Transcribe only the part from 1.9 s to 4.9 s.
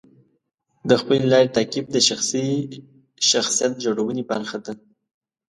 د شخصي شخصیت جوړونې برخه ده.